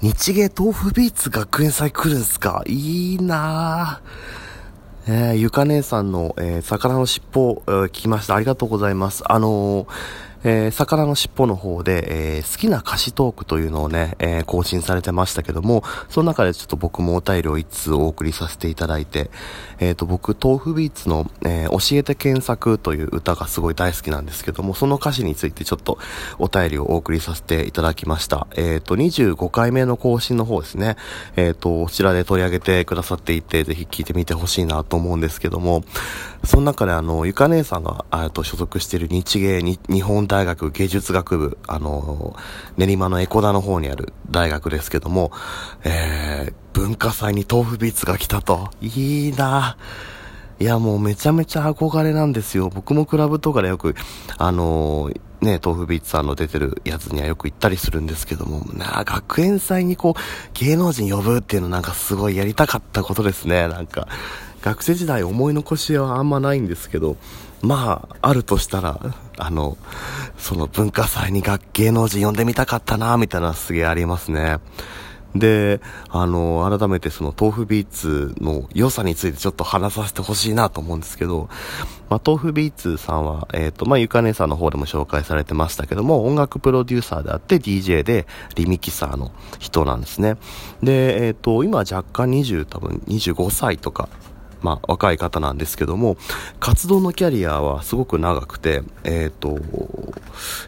[0.00, 2.62] 日芸豆腐ビーツ学園祭来るんすか？
[2.66, 5.10] いいなぁ。
[5.10, 8.36] えー、ゆか姉さんの、えー、魚の尻尾、えー、聞きました。
[8.36, 9.24] ありがとうございます。
[9.26, 9.86] あのー
[10.44, 19.30] えー、魚の尻尾の方で、えー、好きな歌詞トークというのをね、えー、更新されてましたけども、その中でちょっと僕もお便りを一通お送りさせていただいて、
[19.80, 25.98] えっ、と、僕、豆腐ビーツの、え教えて検索という歌がすごい大好きなんですけども、その歌詞についてちょっと
[26.38, 28.46] お便りをお送りさせていただきました。
[28.56, 30.96] えっ、と、25回目の更新の方ですね、
[31.36, 35.84] えっ、と、こちらで取り上げてくださっていて、ぜひ聞いてみてほしいなと思うんですけども、
[36.48, 42.34] その中であの、ゆか姉さんが、あと所属している日芸に日本大学芸術学部、あの、
[42.78, 45.30] 練馬のエコダの方にある大学ですけども、
[45.84, 48.70] えー、文化祭に豆腐ビーツが来たと。
[48.80, 49.76] いいな
[50.58, 52.70] いや、もうめちゃめちゃ憧れなんですよ。
[52.74, 53.94] 僕もクラブとかでよく、
[54.38, 60.20] あのー、ね、豆腐ビーツさんの出てるやつにはよく行ったりするんですけども、な学園祭にこう、
[60.54, 63.68] 芸能人呼ぶっていうのなんかすごいやりたかったことですね。
[63.68, 64.08] なんか、
[64.62, 67.16] 学生時代思い残しはあんまないんですけど、
[67.62, 69.00] まあ、あるとしたら、
[69.38, 69.76] あの、
[70.36, 74.58] その文化祭に学芸能人呼んでみたかったな、みたいなすげえありますね。
[75.34, 81.48] で、あの、改めてその豆腐ビーツの良さについてちょっと話させてほしいなと思うんですけど、
[82.08, 90.36] まあ、豆腐ビーツさんは、えっ、ー、と、まあ、ゆかねさんの方でも紹介されてましたけども、音楽プロデューサーであって DJ でリミキサーの人なんですね。
[90.82, 94.08] で、えっ、ー、と、今若干20、多分25歳とか
[94.62, 96.16] まあ、若い方なんですけども、
[96.60, 99.58] 活動のキャリアはすごく長くて、えっ、ー、と、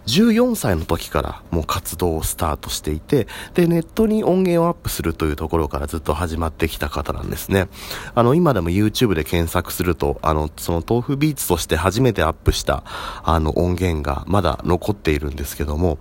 [0.07, 7.69] 14歳の時からもう活動をスタートしていて、で、ネットに音源をアップするというところからずっと始まってきた方なんですね。
[8.15, 12.85] あの、今でも YouTube で検索すると、あの、その豆腐ビーツとして初めてアップした、
[13.23, 15.99] あの、音源がまだ残っているんですけども、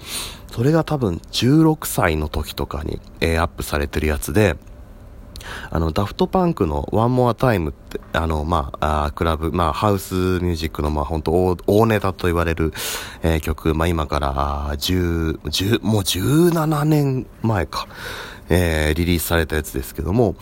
[0.51, 4.57] それが多分16歳の時とかに、えー、アップされてるやつで、
[5.69, 12.73] あの、ダフトパンクの One More Time って、あの、まあ、あクラブ、まあ、ハウスミュージックの、まあ、本当大ネタと言われる、
[13.23, 17.87] えー、曲、まあ、今から10、10、もう17年前か。
[18.51, 20.35] えー、リリースされたやつですけども、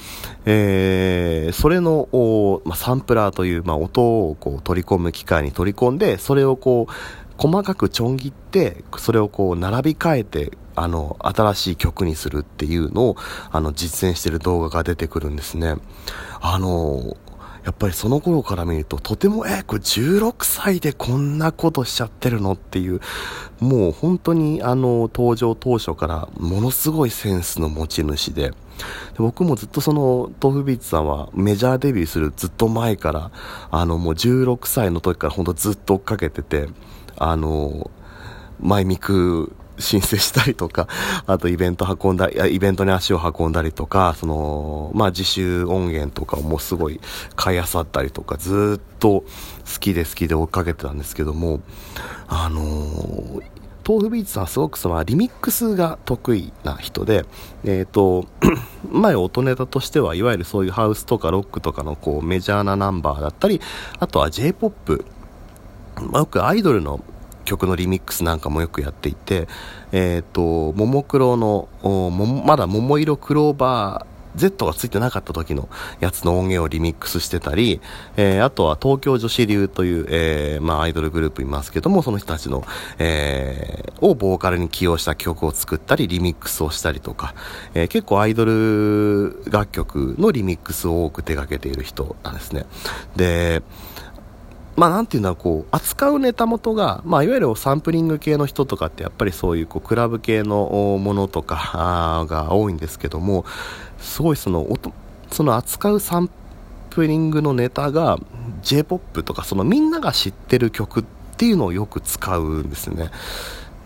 [0.45, 6.94] えー、それの、おまあ、サンプラーという、まあ、音をこう取り込む機械に取り込んで、それをこう、
[7.38, 13.17] 細かくちょん切って、それをこう並び替えて、あの、新しい曲にするっていうのを、
[13.51, 15.75] あの、実践してる動画が出てくるんですね。
[16.39, 17.17] あの、
[17.65, 23.01] やっぱりその頃から見ると、とても、え、これ16歳でこんなことしちゃってるのっていう、
[23.59, 28.55] もう本当にあの、登場当初からものすごいセンスの持ち主で、で
[29.17, 33.31] 僕もずっとその、豆腐ビーツさんはメジャーデビューするずっと前から、
[33.71, 36.69] あの、もう16歳の時から本当ずっと追っかけてて、
[37.17, 37.89] あの、
[38.59, 40.88] マイミク申請したりとか、
[41.27, 46.99] あとイベント運んだり、イベントに足を運んだりとか、その、まあ自習音源とかもすごい
[47.35, 49.25] 買い漁ったりとか、ずっと好
[49.79, 51.61] きで好きで追っかけてたんですけども、
[52.27, 53.41] あのー、
[53.88, 57.25] 豆腐ビーツさんはすごくそのリミックスが得意な人で、
[57.63, 58.25] えっ、ー、と、
[58.91, 63.61] 前音ネタとしては、いわゆるそういうハウスとかロックとかのこうメジャーなナンバーだったり、
[63.99, 65.05] あとは J-POP、
[66.11, 66.99] まあ、よくアイドルの
[67.47, 69.47] 曲のリミックスなんかもよくやっていて、
[69.91, 71.69] えっ、ー、と、ももクロの、
[72.45, 75.67] まだ桃色クローバー Z がついてなかった時の
[75.99, 77.81] やつの音源をリミックスしてたり、
[78.17, 82.63] えー、あとは東京女子流という、えー、まあアイドルグループいますけども、その人たちの、
[82.99, 87.33] えー、をボーカルに起用した曲を作ったり、リミックスをしたりとか、
[87.73, 92.65] えー、結構アイドル楽曲のリミックスを多く手掛けている人なんですね。
[93.15, 93.63] で、
[94.77, 103.43] まあなんていうんだろう、こう、扱うネタ元が、まあいわゆるサンプリング系の人とかってやっぱりそういうこうクラブ系のものとか が多いんですけども、
[103.97, 104.93] すごいその音、
[105.31, 106.29] その扱うサン
[106.91, 108.19] プリングのネタが
[108.61, 111.03] J-POP とかそのみんなが知ってる曲っ
[111.38, 113.09] ていうのをよく使うんですね。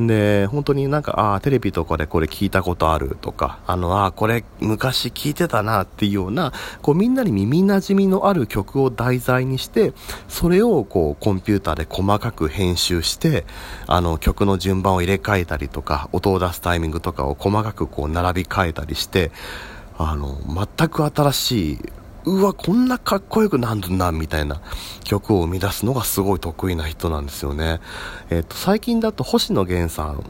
[0.07, 9.93] で、本当になんか、ああ、テレビとかでこれ聞いたことあるとか、あの、ああ、これ昔聞いてたなっていうような、こうみんなに耳馴染みのある曲を題材にして、
[10.28, 13.46] それをこうコンピューターで細かく編集して、
[13.87, 19.31] あの曲の順番を入れ替えたりとか、音を出すタイミングとかを細かくこう並び替えたりして、
[19.97, 21.79] あの、全く新しい
[22.26, 24.62] うわ、こんなかっこよくなるんだ、みたいな
[25.03, 27.79] 曲を生み出すのがすごい得意な人なんですよね。
[28.29, 30.23] えっ、と、最近だと星野源さん、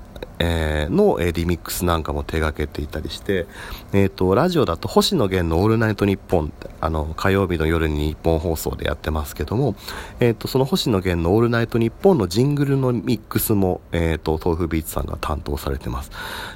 [0.43, 3.45] えー、の、えー、リミックスなんかも手掛けていたりして、
[3.93, 9.75] えっ、ー、と、ラジオだと星野源のオールナイトニッポンって、あの、火曜日の夜に日本放送でやってますけども、
[10.19, 16.11] えっ、と、その星野源のオールナイトニッポンのジングルのミックスも、えっ、と、豆腐ビーツさんが担当されてます。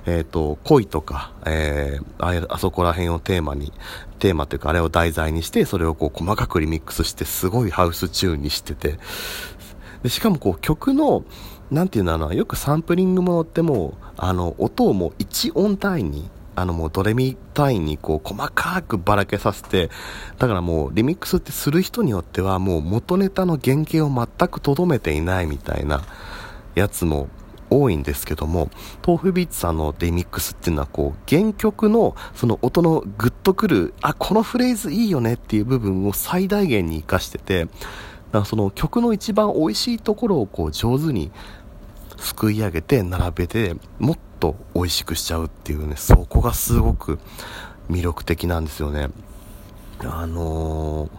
[0.07, 3.71] えっ、と、恋とか、えー、あそこら辺をテーマに、
[4.17, 8.97] テーマというかあれを題材にして、それをこう細かくリミックスして、すごいハウスチューンにしてて、
[10.01, 11.23] でしかもこう曲の、
[11.71, 19.89] なんていうのよくサンプリングものっても、あの、音をもう1音単位に、あのもうドレミ単位にこう細かくばらけさせて、
[20.37, 26.03] だからもうリミックスってする人によってはもう元ネタの原型を全くとどめていないみたいな
[26.75, 27.27] やつも
[27.69, 28.69] 多いんですけども、
[29.05, 37.67] 豆腐ビーツさんのリミックスっていうのはこう原曲のその音のグッとくる、あ、このフレーズいいよねっていう部分を最大限に活かしてて、
[38.41, 41.31] かその曲の一番美味しいところをこう上手に
[42.17, 47.19] すくい上げて並べてもっと美味しくしちゃうっていうねそこがすごく
[47.89, 49.09] 魅力的なんですよね。
[49.99, 51.09] あの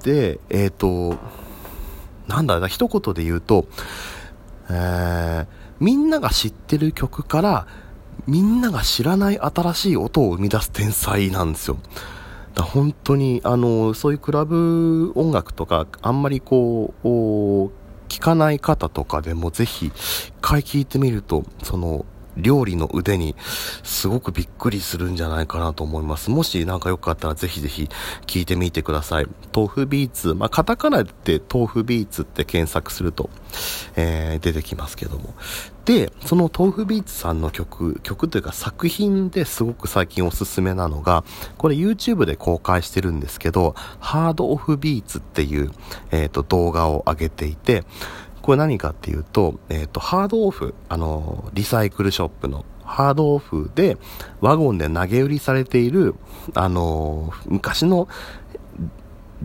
[0.00, 1.18] ー、でえっ、ー、と
[2.26, 3.66] なんだろうな一言で言うと、
[4.70, 5.46] えー、
[5.80, 7.66] みんなが知ってる曲から
[8.26, 11.78] みんなが知らない新しい音を生み出す天才なんですよ。
[12.54, 17.06] だ本当に、あの、そういうクラブ音楽とか、あんまりこう、
[18.08, 22.04] 聞かない方とかでもぜひ、一回聞いてみると、その、
[22.36, 23.34] 料理の腕に
[23.82, 26.30] すごくびっくりするんじゃないかなと思います。
[26.30, 27.88] もしなんかよかったらぜひぜひ
[28.26, 29.26] 聞いてみてください。
[29.54, 33.28] 豆腐ビーツ、まあ、カタカナで豆腐ビーツって検索すると、
[33.96, 35.34] えー、出てきますけども。
[35.84, 41.24] で、その豆腐ビーツさんの曲、曲というか作品ですごく最近おすすめなのが、
[41.58, 45.72] これ YouTube で公開してるんですけど、ハードオフビーツっていう、
[46.12, 47.84] えっ、ー、と動画を上げていて、
[48.42, 53.96] これ何かっていうと、えっ、ー、と、ハードオフ、あの、リサイクルショップのハードオフで
[54.40, 56.14] ワゴンで投げ売りされている、
[56.54, 58.08] あの、昔の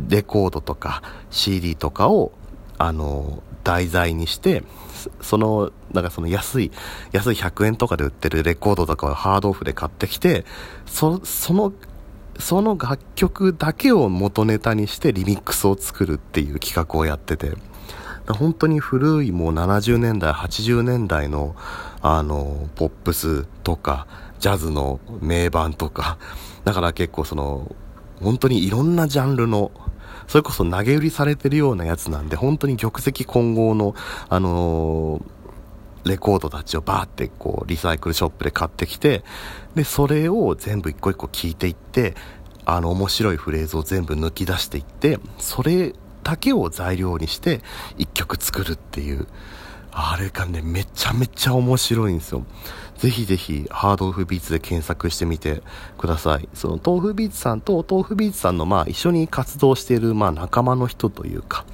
[0.10, 2.32] レコードとか CD とかを、
[2.78, 4.64] あの、題材にして、
[5.22, 6.72] その、なんかその安い、
[7.12, 10.46] 安い100円とかで売ってるレコードとかをハードオフで買ってきて、
[10.86, 11.74] そ、その、
[12.40, 17.54] その楽曲だけを元ネタにしてリミックスを作るっていう企画をやってて、
[18.28, 21.56] 本当に古いもう70年代、80年代の、
[22.02, 24.08] あの、ポップスとか、
[24.40, 26.18] ジャズの名盤とか、
[26.64, 27.76] だから結構その、
[28.22, 29.72] 本当にいろんなジャンルの、
[30.28, 33.96] それこそ投げ売りされてるようなやつなんで、本当に玉石混合の、
[34.30, 39.24] あのー、レコードたちをバーってこう、リサイクルショップで買ってきて、
[39.76, 42.16] で、それを全部一個一個聞いていって、
[42.66, 45.94] あの、面白いフレーズを全部抜き出していって、それ
[46.24, 47.62] だけを材料にして
[47.98, 49.28] 一曲作るっていう、
[50.00, 52.46] あれがね、めちゃめちゃ面白いんですよ。
[53.00, 55.64] ぜひぜひ、 HARD OFF BEATS で検索してみて
[55.98, 56.48] ください。
[56.54, 61.66] その、 tofubeatsさんと tofubeatsさんの、まあ、一緒に活動している、まあ、仲間の人というか、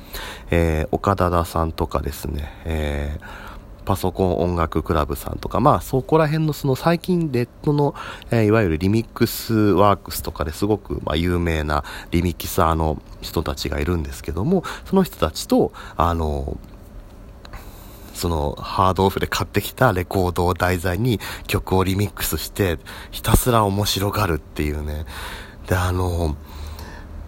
[0.51, 7.93] えー、岡田田さんとかですね、えー、パソコン音楽クラブさんとか、まあそこら辺のその最近ネットの、
[8.31, 16.57] えー、いわゆるリミックスワークスとかですごく、まあ、有名なリミキサーの人たちがいるんですけども、その人たちと、あの、
[18.13, 22.77] そのハードオフで買ってきたレコードを題材に曲をリミックスして
[23.11, 25.05] ひたすら面白がるっていうね。
[25.67, 26.35] で、あの、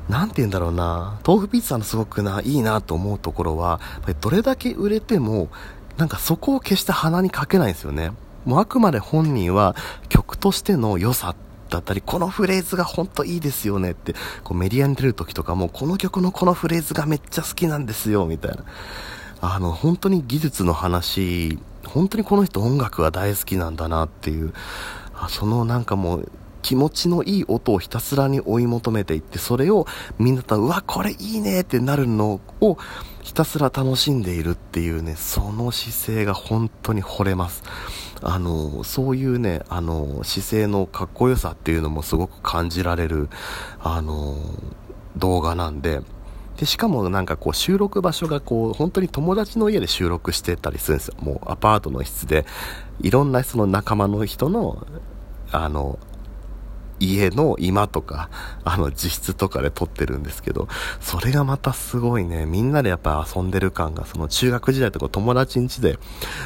[0.09, 3.79] なんて言うんだろうな、豆腐ピッツァのすごくな、いいなと思うところは、
[4.21, 5.49] どれだけ売れても、
[5.97, 8.11] なんかそこを決して鼻にかけないんですよね。
[8.45, 9.75] もうあくまで本人は
[10.09, 11.35] 曲としての良さ
[11.69, 18.57] だったり、このフレーズが本当いいですよねって、こうメディアに出る時とかも、この曲のこのフレーズがめっちゃ好きなんですよ、みたいな。
[19.53, 24.53] あの、本当に技術の話、本当にこの人音楽が大好きなんだなっていう、
[25.29, 26.31] そのなんかもう、
[26.63, 29.85] 気持ちのいい音をひたすらに追い求めていって、それを
[30.17, 32.77] みんなと、うわ、これいいねってなるのを
[33.21, 37.61] ひたすら楽しんでいるっていうね、その姿勢が本当に惚れます。
[38.23, 43.29] あの、そういうね、あの、姿勢のかっこよさっていうのもすごく感じられる、
[43.79, 44.35] あの、
[45.17, 46.01] 動画なんで、
[46.57, 51.15] で、しかもなんかこう収録場所がこう本当に友達の家で収録してたりするんですよ。
[51.19, 52.45] もうアパートの室で
[53.01, 54.85] いろんなその仲間の人の
[55.51, 55.99] あの
[56.99, 58.29] 家の居間とか、
[58.63, 60.67] あの、自室とかで撮ってるんですけど、
[61.01, 65.99] それがまたすごいね、みんなでやっぱ遊んでる感が、その中学時代とか友達ん家で、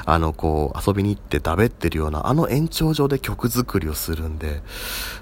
[0.06, 4.62] あの、こう、遊びに行ってだべってるような、あの延長上で曲作りをするんで、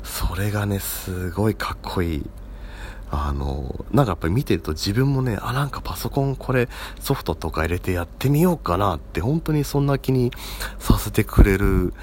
[0.03, 2.25] それがね、すごいかっこいい。
[3.09, 6.67] あの、なんかやっぱり見てると自分もね、あ、なんかパソコンこれ
[6.99, 10.31] ソフトとか入れてやってみようかなって本当にそんな気に
[10.79, 11.93] させてくれる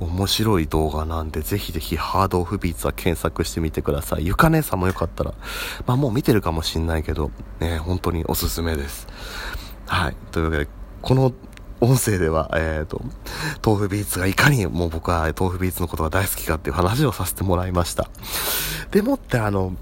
[0.00, 4.26] 面白い動画なんで、ぜひぜひハードオフビーツは検索してみてください。
[4.26, 5.34] ゆか姉さんもよかったら、
[5.86, 9.06] まあもう見てるかもしんないけど、ね、本当におすすめです。
[9.86, 10.16] はい。
[10.30, 10.68] というわけで、
[11.02, 11.32] この
[11.80, 13.02] 音声では、えっ、ー、と、
[13.64, 18.08] 豆腐ビーツがいかにもう僕は豆腐ビーツのことが大好きかっていう話をさせてもらいました。
[18.92, 19.74] でもってあの、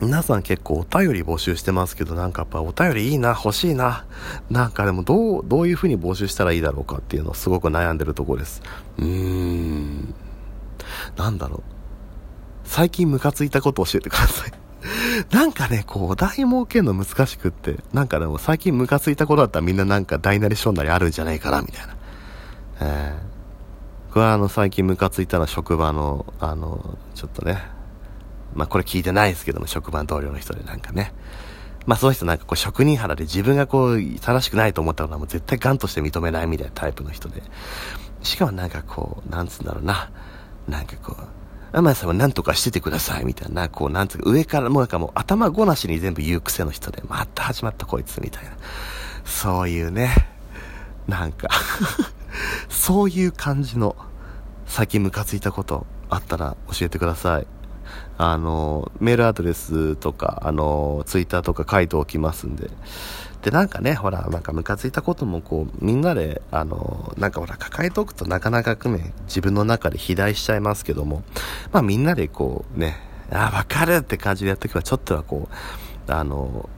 [0.00, 4.06] 皆さん結構お便り募集してますけど、なんかやっぱお便りいいな、欲しいな。
[4.48, 8.62] なんかでもどう、どういう風に募集したらいいだろうかっていうのをすごく悩んでるとこです。
[8.98, 10.14] うーん。
[11.16, 11.62] なんだろう。
[12.64, 14.52] 最近ムカついたこと教えてください。
[15.34, 21.96] なんかね、こう、お題設けるの難しくって、なんかでも最近ムカついたことだったらみんななんか大なり小なりあるんじゃないかな、みたいな。
[22.80, 27.62] えー、僕はあの最近ムカついたのは職場の、あの、ちょっとね、
[28.54, 31.12] まあこれ聞いてないですけども、職場同僚の人でなんかね。
[31.86, 37.42] まあその人なんかこう職人肌で自分がこう正しくないと思ったのはもう絶対ガンとして認めないみたいなタイプの人で。
[38.22, 40.10] しかもなんかこう、なんつうんだろうな。
[40.68, 41.24] なんかこう、
[41.72, 48.50] 天谷さんは何とかしててくださいみたいな、こうなんつうか上からもうなんかもう頭ごなしに全部言う癖の人で、また始まったこいつみたいな。
[49.24, 50.10] そういうね、
[51.06, 51.48] なんか
[52.68, 53.96] そういう感じの、
[54.66, 57.46] 最近ムカついたことあったら教えてください。
[58.22, 62.68] あの、メールアドレスとか、あの、ツイッターとか書いておきますんで。
[63.40, 71.22] で、なんかね、ほら、なんかムカついたこともこう、みんなで、あの、なんかほら、抱えておくとなかなかね、自分の中で肥大しちゃいますけども、
[71.72, 72.98] まあみんなでこう、ね、
[73.32, 75.48] あ、わかるって感じでやっておけば、ちょっとはこ
[76.06, 76.68] う、あの、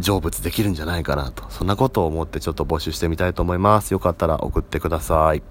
[0.00, 1.44] 成仏できるんじゃないかなと。
[1.48, 3.92] そんなことを思ってちょっと募集してみたいと思います。
[3.92, 5.42] よかったら送ってください。